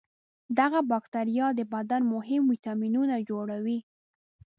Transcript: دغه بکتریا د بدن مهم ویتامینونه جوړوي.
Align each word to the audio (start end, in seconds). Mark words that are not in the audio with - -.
دغه 0.59 0.79
بکتریا 0.91 1.47
د 1.55 1.61
بدن 1.73 2.01
مهم 2.13 2.43
ویتامینونه 2.51 3.15
جوړوي. 3.29 3.79